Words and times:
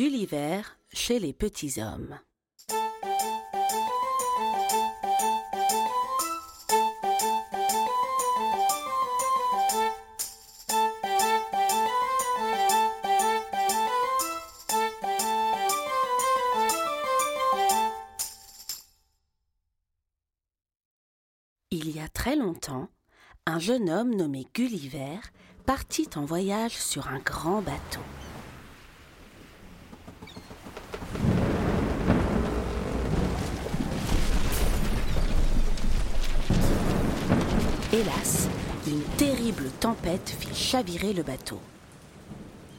Gulliver 0.00 0.60
chez 0.92 1.18
les 1.18 1.32
petits 1.32 1.82
hommes. 1.82 2.20
Il 21.72 21.90
y 21.90 21.98
a 21.98 22.06
très 22.06 22.36
longtemps, 22.36 22.88
un 23.46 23.58
jeune 23.58 23.90
homme 23.90 24.14
nommé 24.14 24.46
Gulliver 24.54 25.18
partit 25.66 26.08
en 26.14 26.24
voyage 26.24 26.76
sur 26.76 27.08
un 27.08 27.18
grand 27.18 27.62
bateau. 27.62 28.00
Hélas, 37.98 38.46
une 38.86 39.02
terrible 39.16 39.70
tempête 39.80 40.28
fit 40.28 40.54
chavirer 40.54 41.12
le 41.12 41.24
bateau. 41.24 41.60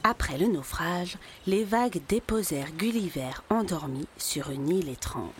Après 0.02 0.38
le 0.38 0.46
naufrage, 0.46 1.18
les 1.46 1.62
vagues 1.62 2.00
déposèrent 2.08 2.72
Gulliver 2.72 3.32
endormi 3.50 4.08
sur 4.16 4.48
une 4.48 4.70
île 4.70 4.88
étrange. 4.88 5.30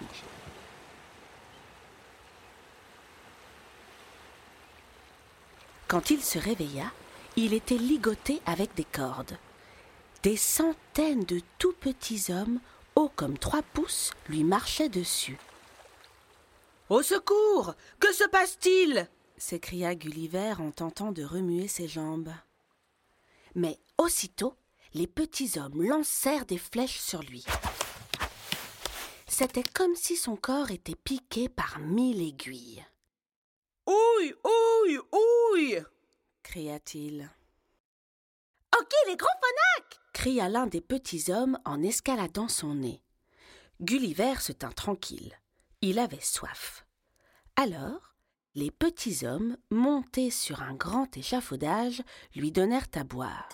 Quand 5.89 6.11
il 6.11 6.23
se 6.23 6.39
réveilla, 6.39 6.93
il 7.37 7.55
était 7.55 7.79
ligoté 7.79 8.43
avec 8.45 8.75
des 8.75 8.85
cordes. 8.85 9.39
Des 10.23 10.37
centaines 10.37 11.25
de 11.25 11.41
tout 11.57 11.73
petits 11.81 12.27
hommes, 12.29 12.61
hauts 12.97 13.13
comme 13.17 13.39
trois 13.39 13.63
pouces, 13.63 14.11
lui 14.29 14.45
marchaient 14.45 14.91
dessus. 14.91 15.39
Au 16.91 17.01
secours 17.01 17.73
Que 17.99 18.13
se 18.13 18.29
passe-t-il? 18.29 19.09
S'écria 19.41 19.97
Gulliver 19.97 20.55
en 20.59 20.71
tentant 20.71 21.11
de 21.11 21.25
remuer 21.25 21.67
ses 21.67 21.89
jambes. 21.89 22.33
Mais 23.57 23.81
aussitôt, 23.99 24.55
les 24.95 25.07
petits 25.07 25.59
hommes 25.59 25.83
lancèrent 25.83 26.47
des 26.47 26.59
flèches 26.59 27.01
sur 27.01 27.23
lui. 27.23 27.45
C'était 29.27 29.65
comme 29.65 29.97
si 29.97 30.17
son 30.17 30.37
corps 30.37 30.71
était 30.71 30.95
piqué 30.95 31.49
par 31.49 31.79
mille 31.79 32.21
aiguilles. 32.21 32.85
Ouille, 33.87 34.35
ouille, 34.45 35.01
ouille 35.13 35.83
cria-t-il. 36.43 37.31
Ok, 38.77 38.93
les 39.07 39.17
gros 39.17 39.29
phonacs 39.29 40.01
cria 40.13 40.49
l'un 40.49 40.67
des 40.67 40.81
petits 40.81 41.31
hommes 41.31 41.59
en 41.65 41.83
escaladant 41.83 42.49
son 42.49 42.75
nez. 42.75 43.03
Gulliver 43.81 44.35
se 44.41 44.53
tint 44.53 44.73
tranquille. 44.73 45.39
Il 45.81 45.99
avait 45.99 46.21
soif. 46.21 46.85
Alors, 47.57 48.10
les 48.55 48.71
petits 48.71 49.25
hommes, 49.25 49.57
montés 49.71 50.31
sur 50.31 50.63
un 50.63 50.75
grand 50.75 51.17
échafaudage, 51.17 52.03
lui 52.35 52.53
donnèrent 52.53 52.89
à 52.95 53.05
boire. 53.05 53.49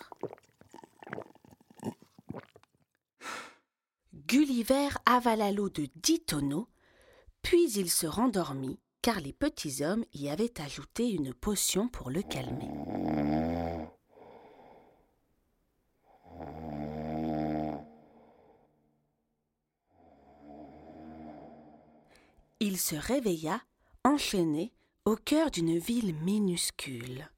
Gulliver 4.15 4.89
avala 5.05 5.53
l'eau 5.53 5.69
de 5.69 5.89
dix 5.97 6.21
tonneaux, 6.21 6.69
puis 7.43 7.71
il 7.73 7.91
se 7.91 8.07
rendormit, 8.07 8.81
car 9.03 9.21
les 9.21 9.33
petits 9.33 9.85
hommes 9.85 10.05
y 10.13 10.29
avaient 10.29 10.61
ajouté 10.61 11.09
une 11.11 11.33
potion 11.33 11.89
pour 11.89 12.11
le 12.11 12.23
calmer. 12.23 12.67
Il 22.59 22.79
se 22.79 22.97
réveilla, 22.97 23.61
enchaîné, 24.03 24.73
au 25.07 25.17
cœur 25.17 25.51
d'une 25.51 25.79
ville 25.79 26.15
minuscule. 26.17 27.31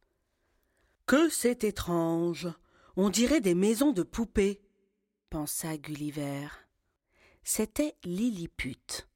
Que 1.06 1.28
c'est 1.28 1.62
étrange 1.62 2.48
On 2.96 3.10
dirait 3.10 3.40
des 3.40 3.54
maisons 3.54 3.92
de 3.92 4.02
poupées 4.02 4.60
pensa 5.30 5.76
Gulliver. 5.76 6.48
C'était 7.44 7.94
Lilliput. 8.02 9.06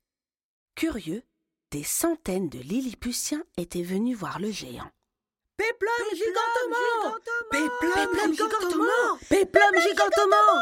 Curieux, 0.75 1.23
des 1.71 1.83
centaines 1.83 2.51
de 2.51 2.59
Lilliputiens 2.59 3.45
étaient 3.57 3.83
venus 3.83 4.17
voir 4.17 4.39
le 4.39 4.51
géant. 4.51 4.91
Péplum 5.57 5.91
gigantement 6.15 7.19
Péplum 7.51 8.33
gigantement 8.33 9.19
Péplum 9.29 9.81
gigantement 9.81 10.61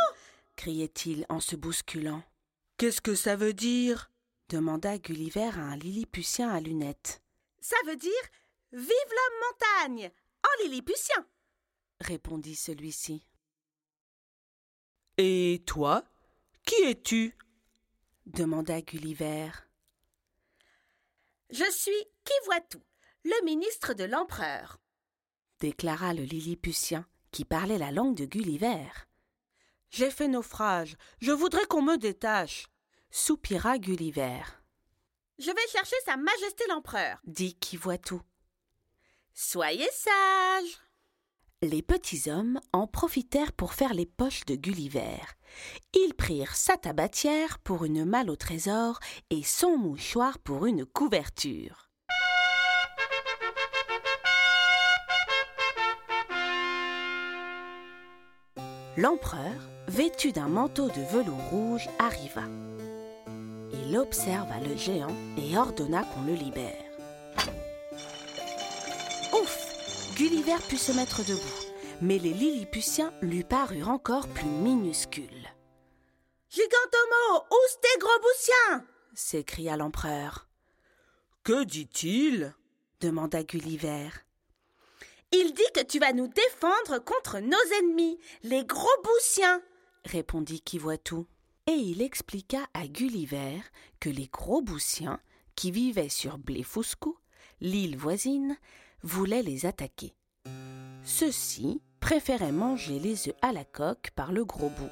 criait-il 0.57 1.27
en 1.29 1.41
se 1.41 1.57
bousculant. 1.57 2.23
Qu'est-ce 2.77 3.01
que 3.01 3.15
ça 3.15 3.35
veut 3.35 3.55
dire? 3.55 4.11
demanda 4.49 4.99
Gulliver 4.99 5.51
à 5.57 5.61
un 5.61 5.77
Lilliputien 5.77 6.51
à 6.51 6.61
lunettes. 6.61 7.23
Ça 7.61 7.77
veut 7.87 7.97
dire 7.97 8.11
Vive 8.73 8.89
la 8.89 9.85
montagne 9.87 10.11
en 10.45 10.65
Lilliputien 10.65 11.27
répondit 12.01 12.57
celui-ci. 12.57 13.27
Et 15.19 15.63
toi 15.67 16.05
Qui 16.65 16.77
es-tu? 16.85 17.37
demanda 18.27 18.81
Gulliver. 18.81 19.51
Je 21.51 21.69
suis 21.71 21.93
Kivoitou, 22.25 22.81
le 23.25 23.45
ministre 23.45 23.93
de 23.93 24.05
l'empereur, 24.05 24.79
déclara 25.59 26.15
le 26.15 26.23
Lilliputien 26.23 27.07
qui 27.33 27.45
parlait 27.45 27.79
la 27.79 27.91
langue 27.93 28.17
de 28.17 28.25
Gulliver. 28.25 28.89
J'ai 29.91 30.11
fait 30.11 30.29
naufrage. 30.29 30.97
Je 31.21 31.33
voudrais 31.33 31.67
qu'on 31.67 31.83
me 31.83 31.97
détache. 31.99 32.69
Soupira 33.11 33.79
Gulliver. 33.79 34.43
Je 35.41 35.47
vais 35.47 35.69
chercher 35.73 35.97
Sa 36.05 36.19
Majesté 36.19 36.65
l'empereur, 36.69 37.19
dit 37.25 37.55
Kivoitou. 37.55 38.21
Soyez 39.33 39.89
sage. 39.91 40.79
Les 41.63 41.81
petits 41.81 42.31
hommes 42.31 42.61
en 42.75 42.87
profitèrent 42.87 43.53
pour 43.53 43.73
faire 43.73 43.95
les 43.95 44.05
poches 44.05 44.45
de 44.45 44.55
Gulliver. 44.55 45.17
Ils 45.95 46.13
prirent 46.13 46.55
sa 46.55 46.77
tabatière 46.77 47.59
pour 47.61 47.87
une 47.87 48.05
malle 48.05 48.29
au 48.29 48.37
trésor 48.37 49.01
et 49.31 49.43
son 49.43 49.79
mouchoir 49.79 50.39
pour 50.41 50.67
une 50.67 50.85
couverture. 50.85 51.89
L'empereur, 58.99 59.71
vêtu 59.89 60.33
d'un 60.33 60.49
manteau 60.49 60.89
de 60.89 61.01
velours 61.11 61.49
rouge, 61.49 61.89
arriva. 61.99 62.45
Il 63.73 63.97
observa 63.97 64.59
le 64.61 64.77
géant 64.77 65.15
et 65.37 65.57
ordonna 65.57 66.05
qu'on 66.05 66.23
le 66.23 66.35
libère. 66.35 66.85
Ouf 69.33 70.15
Gulliver 70.17 70.57
put 70.69 70.77
se 70.77 70.93
mettre 70.93 71.25
debout, 71.25 71.41
mais 72.01 72.19
les 72.19 72.33
Lilliputiens 72.33 73.13
lui 73.23 73.45
parurent 73.45 73.89
encore 73.89 74.29
plus 74.29 74.49
minuscules. 74.49 75.49
Gigantomo, 76.51 77.45
ous 77.51 77.77
tes 77.81 77.99
gros 78.01 78.21
boussiens? 78.23 78.87
s'écria 79.15 79.77
l'empereur. 79.77 80.49
Que 81.45 81.65
dit-il? 81.65 82.55
demanda 83.01 83.43
Gulliver. 83.43 84.11
Il 85.33 85.55
dit 85.55 85.73
que 85.75 85.83
tu 85.85 86.01
vas 86.01 86.13
nous 86.13 86.27
défendre 86.27 86.99
contre 86.99 87.39
nos 87.39 87.57
ennemis, 87.79 88.19
les 88.43 88.65
gros 88.65 88.89
boussiens, 89.05 89.63
répondit 90.05 90.61
Kivoitou. 90.61 91.27
Et 91.67 91.73
il 91.73 92.03
expliqua 92.03 92.67
à 92.75 92.87
Gulliver 92.87 93.61
que 94.01 94.11
les 94.11 94.27
gros 94.27 94.63
boussiens, 94.63 95.21
qui 95.55 95.71
vivaient 95.71 96.09
sur 96.09 96.39
Blefuscu, 96.39 97.11
l'île 97.61 97.97
voisine, 97.97 98.57
voulaient 99.03 99.43
les 99.43 99.67
attaquer. 99.67 100.15
Ceux-ci 101.05 101.81
préféraient 102.01 102.53
manger 102.53 102.99
les 102.99 103.29
œufs 103.29 103.37
à 103.43 103.53
la 103.53 103.65
coque 103.65 104.11
par 104.17 104.33
le 104.33 104.45
gros 104.45 104.71
bout. 104.71 104.91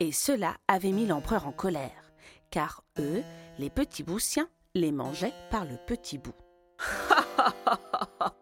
Et 0.00 0.12
cela 0.12 0.56
avait 0.68 0.92
mis 0.92 1.06
l'empereur 1.06 1.46
en 1.46 1.52
colère, 1.52 2.12
car 2.50 2.84
eux, 2.98 3.22
les 3.58 3.70
petits 3.70 4.02
boussiens, 4.02 4.48
les 4.74 4.92
mangeaient 4.92 5.34
par 5.50 5.64
le 5.64 5.76
petit 5.86 6.18
bout. 6.18 6.34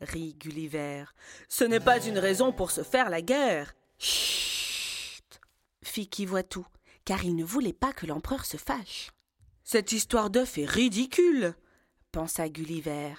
rit 0.00 0.34
Gulliver. 0.34 1.04
Ce 1.48 1.64
n'est 1.64 1.80
pas 1.80 2.00
une 2.00 2.18
raison 2.18 2.52
pour 2.52 2.70
se 2.70 2.82
faire 2.82 3.10
la 3.10 3.22
guerre. 3.22 3.74
Chut 3.98 4.43
qui 6.02 6.26
voit 6.26 6.42
tout, 6.42 6.66
car 7.04 7.24
il 7.24 7.36
ne 7.36 7.44
voulait 7.44 7.72
pas 7.72 7.92
que 7.92 8.06
l'empereur 8.06 8.44
se 8.44 8.56
fâche. 8.56 9.10
Cette 9.62 9.92
histoire 9.92 10.30
d'œuf 10.30 10.58
est 10.58 10.68
ridicule, 10.68 11.54
pensa 12.12 12.48
Gulliver. 12.48 13.14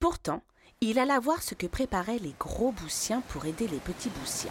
Pourtant, 0.00 0.42
il 0.80 0.98
alla 0.98 1.20
voir 1.20 1.42
ce 1.42 1.54
que 1.54 1.66
préparaient 1.66 2.18
les 2.18 2.34
gros 2.38 2.72
boussiens 2.72 3.20
pour 3.28 3.44
aider 3.44 3.68
les 3.68 3.78
petits 3.78 4.10
boussiens. 4.10 4.50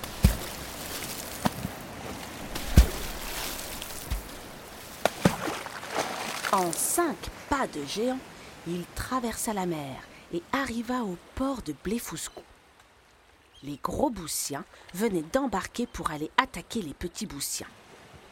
En 6.54 6.72
cinq 6.72 7.18
pas 7.50 7.68
de 7.68 7.84
géant, 7.86 8.20
il 8.68 8.86
traversa 8.96 9.54
la 9.54 9.66
mer 9.66 10.02
et 10.34 10.44
arriva 10.54 11.04
au 11.04 11.18
port 11.36 11.62
de 11.62 11.74
Blefuscu. 11.84 12.42
Les 13.64 13.80
gros 13.84 14.10
boussiens 14.10 14.66
venaient 14.94 15.26
d'embarquer 15.34 15.86
pour 15.86 16.12
aller 16.12 16.32
attaquer 16.38 16.82
les 16.82 16.94
petits 16.94 17.28
boussiens. 17.28 17.68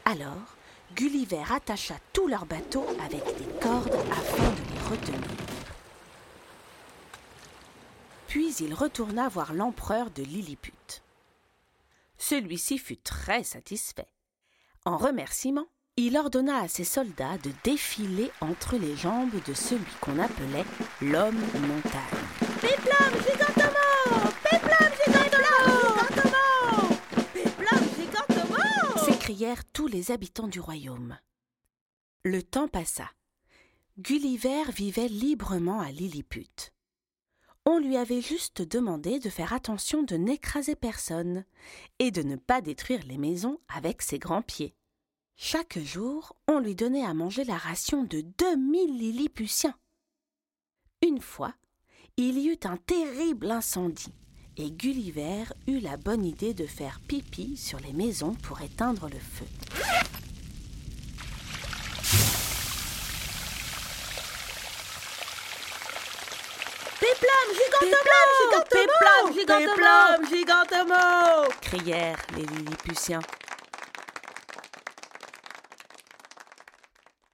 Alors, 0.06 0.56
Gulliver 0.96 1.44
attacha 1.52 1.96
tous 2.14 2.28
leurs 2.28 2.48
bateaux 2.48 2.86
avec 3.06 3.24
des 3.38 3.60
cordes 3.62 3.94
afin 4.12 4.50
de 4.50 4.74
les 4.74 4.90
retenir. 4.90 5.30
Puis 8.28 8.54
il 8.60 8.74
retourna 8.74 9.28
voir 9.30 9.54
l'empereur 9.54 10.10
de 10.12 10.24
Lilliput. 10.24 11.02
Celui-ci 12.18 12.78
fut 12.78 12.98
très 12.98 13.44
satisfait. 13.44 14.08
En 14.86 14.98
remerciement, 14.98 15.68
il 15.96 16.18
ordonna 16.18 16.60
à 16.62 16.68
ses 16.68 16.84
soldats 16.84 17.38
de 17.44 17.52
défiler 17.64 18.32
entre 18.42 18.78
les 18.78 18.96
jambes 18.96 19.42
de 19.48 19.54
celui 19.54 19.92
qu'on 20.02 20.18
appelait 20.18 20.66
l'homme 21.02 21.40
montagne. 21.68 22.20
Tous 29.74 29.88
les 29.88 30.12
habitants 30.12 30.48
du 30.48 30.60
royaume. 30.60 31.18
Le 32.24 32.44
temps 32.44 32.68
passa. 32.68 33.10
Gulliver 33.98 34.64
vivait 34.72 35.08
librement 35.08 35.80
à 35.80 35.92
Lilliput. 35.92 36.72
On 37.66 37.80
lui 37.80 37.98
avait 37.98 38.22
juste 38.22 38.62
demandé 38.62 39.20
de 39.20 39.30
faire 39.30 39.54
attention 39.54 40.04
de 40.04 40.16
n'écraser 40.16 40.76
personne 40.76 41.46
et 42.00 42.12
de 42.12 42.22
ne 42.22 42.36
pas 42.36 42.62
détruire 42.62 43.02
les 43.06 43.18
maisons 43.18 43.60
avec 43.68 44.02
ses 44.02 44.20
grands 44.20 44.42
pieds. 44.42 44.76
Chaque 45.36 45.80
jour, 45.80 46.36
on 46.48 46.60
lui 46.60 46.76
donnait 46.76 47.06
à 47.06 47.14
manger 47.14 47.44
la 47.44 47.58
ration 47.58 48.04
de 48.04 48.22
2000 48.22 48.98
Lilliputiens. 48.98 49.78
Une 51.02 51.22
fois, 51.22 51.54
il 52.18 52.38
y 52.38 52.48
eut 52.48 52.60
un 52.64 52.78
terrible 52.78 53.52
incendie 53.52 54.14
et 54.60 54.72
Gulliver 54.72 55.46
eut 55.68 55.80
la 55.80 55.96
bonne 55.96 56.26
idée 56.26 56.54
de 56.54 56.68
faire 56.68 57.00
pipi 57.08 57.56
sur 57.56 57.80
les 57.80 57.94
maisons 57.94 58.34
pour 58.34 58.62
éteindre 58.62 59.08
le 59.08 59.20
feu. 59.20 59.46
Gigantement 69.34 70.18
Péplam 70.18 70.30
gigantement 70.30 71.50
crièrent 71.62 72.26
les 72.36 72.46
Lilliputiens. 72.46 73.22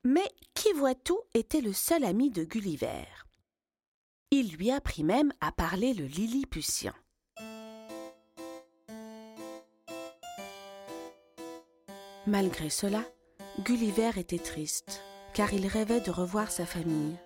Mais 0.04 0.30
qui 0.54 0.72
voit 0.74 0.96
tout 0.96 1.22
était 1.34 1.62
le 1.62 1.74
seul 1.74 2.04
ami 2.04 2.30
de 2.30 2.44
Gulliver. 2.44 3.08
Il 4.32 4.52
lui 4.56 4.72
apprit 4.72 5.04
même 5.04 5.34
à 5.42 5.52
parler 5.52 5.94
le 5.94 6.06
Lilliputien. 6.06 6.94
Malgré 12.28 12.72
cela, 12.72 13.04
Gulliver 13.60 14.12
était 14.18 14.40
triste, 14.40 15.04
car 15.36 15.54
il 15.54 15.68
rêvait 15.68 16.02
de 16.02 16.10
revoir 16.10 16.50
sa 16.50 16.66
famille, 16.66 17.20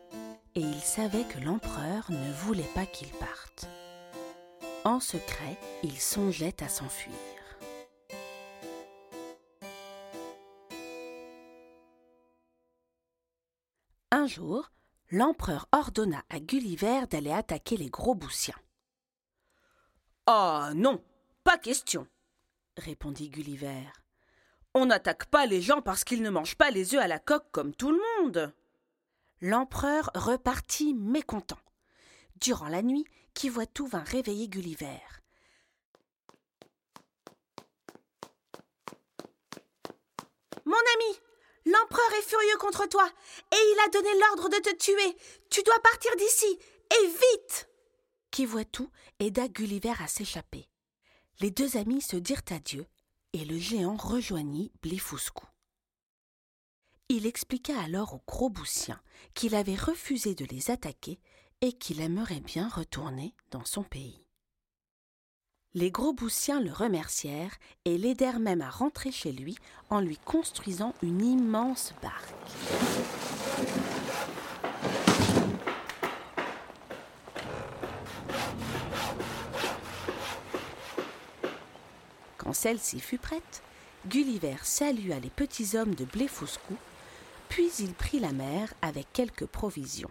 et 0.56 0.60
il 0.60 0.81
savait 0.81 1.24
que 1.24 1.40
l'empereur 1.40 2.12
ne 2.12 2.34
voulait 2.34 2.69
pas 2.75 2.86
qu'il 2.86 3.07
parte. 3.13 3.69
En 4.84 5.00
secret, 5.00 5.57
il 5.84 5.98
songeait 6.00 6.62
à 6.62 6.68
s'enfuir. 6.68 7.13
Un 14.12 14.28
jour, 14.28 14.69
l'empereur 15.12 15.69
ordonna 15.72 16.24
à 16.30 16.42
Gulliver 16.42 17.04
d'aller 17.10 17.31
attaquer 17.31 17.78
les 17.78 17.90
gros 17.90 18.16
boussiens. 18.16 18.60
Ah 20.25 20.72
non, 20.75 21.01
pas 21.46 21.57
question, 21.57 22.06
répondit 22.75 23.30
Gulliver. 23.30 23.86
On 24.75 24.86
n'attaque 24.86 25.25
pas 25.25 25.45
les 25.45 25.62
gens 25.62 25.81
parce 25.81 26.04
qu'ils 26.04 26.21
ne 26.21 26.30
mangent 26.30 26.56
pas 26.56 26.69
les 26.69 26.94
œufs 26.94 27.01
à 27.01 27.07
la 27.07 27.19
coque 27.19 27.50
comme 27.51 27.74
tout 27.74 27.92
le 27.92 28.01
monde. 28.21 28.54
L'empereur 29.42 30.12
repartit 30.13 30.94
mécontent. 30.94 31.57
Durant 32.39 32.68
la 32.68 32.81
nuit, 32.81 33.06
qui 33.33 33.50
voit 33.50 33.66
tout 33.66 33.88
vint 33.88 34.04
réveiller 34.04 34.48
Gulliver. 34.48 35.00
Mon 40.66 40.75
ami, 40.75 41.19
l'empereur 41.65 42.13
est 42.19 42.30
furieux 42.30 42.57
contre 42.60 42.88
toi 42.88 43.10
et 43.51 43.56
il 43.56 43.80
a 43.86 43.89
donné 43.89 44.10
l'ordre 44.19 44.50
de 44.50 44.62
te 44.62 44.75
tuer. 44.75 45.18
Tu 45.50 45.63
dois 45.63 45.80
partir 45.80 46.15
d'ici 46.15 46.60
et 46.92 47.07
vite. 47.07 47.69
Qui 48.30 48.45
voit 48.45 48.65
tout 48.65 48.92
aida 49.19 49.48
Gulliver 49.48 49.95
à 50.00 50.07
s'échapper. 50.07 50.69
Les 51.39 51.50
deux 51.50 51.77
amis 51.77 52.01
se 52.01 52.18
dirent 52.18 52.44
adieu 52.51 52.86
et 53.33 53.45
le 53.45 53.57
géant 53.57 53.95
rejoignit 53.95 54.71
Blefuscu. 54.81 55.45
Il 57.09 57.25
expliqua 57.25 57.79
alors 57.79 58.13
aux 58.13 58.23
gros 58.27 58.49
boussiens 58.49 59.01
qu'il 59.33 59.55
avait 59.55 59.75
refusé 59.75 60.35
de 60.35 60.45
les 60.45 60.71
attaquer 60.71 61.19
et 61.61 61.73
qu'il 61.73 62.01
aimerait 62.01 62.39
bien 62.39 62.69
retourner 62.69 63.33
dans 63.51 63.65
son 63.65 63.83
pays. 63.83 64.25
Les 65.73 65.91
gros 65.91 66.13
boussiens 66.13 66.61
le 66.61 66.71
remercièrent 66.71 67.57
et 67.85 67.97
l'aidèrent 67.97 68.39
même 68.39 68.61
à 68.61 68.69
rentrer 68.69 69.11
chez 69.11 69.31
lui 69.31 69.55
en 69.89 70.01
lui 70.01 70.17
construisant 70.17 70.95
une 71.03 71.23
immense 71.23 71.93
barque. 72.01 73.19
Quand 82.50 82.53
celle-ci 82.53 83.00
fut 83.00 83.20
prête, 83.20 83.62
Gulliver 84.08 84.56
salua 84.63 85.20
les 85.20 85.29
petits 85.29 85.77
hommes 85.77 85.94
de 85.94 86.03
Blefuscu, 86.03 86.74
puis 87.48 87.70
il 87.77 87.94
prit 87.94 88.20
la 88.20 88.32
mer 88.32 88.74
avec 88.82 89.06
quelques 89.13 89.46
provisions. 89.46 90.10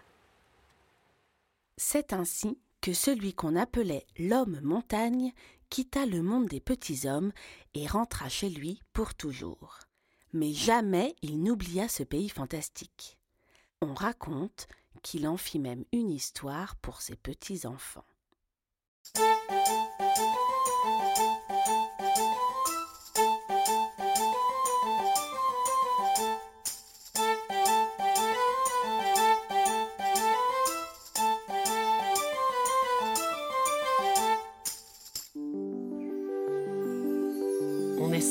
C'est 1.77 2.13
ainsi 2.13 2.57
que 2.81 2.93
celui 2.93 3.35
qu'on 3.35 3.57
appelait 3.57 4.07
l'homme 4.21 4.61
montagne 4.63 5.33
quitta 5.69 6.07
le 6.07 6.23
monde 6.23 6.47
des 6.47 6.61
petits 6.61 7.09
hommes 7.09 7.33
et 7.75 7.89
rentra 7.89 8.29
chez 8.29 8.51
lui 8.51 8.81
pour 8.93 9.17
toujours. 9.17 9.81
Mais 10.33 10.53
jamais 10.53 11.17
il 11.23 11.43
n'oublia 11.43 11.89
ce 11.89 12.05
pays 12.05 12.29
fantastique. 12.29 13.19
On 13.83 13.95
raconte 13.95 14.69
qu'il 15.03 15.27
en 15.27 15.37
fit 15.37 15.59
même 15.59 15.85
une 15.91 16.13
histoire 16.13 16.77
pour 16.77 17.03
ses 17.03 17.17
petits-enfants. 17.17 18.07
On 19.51 19.58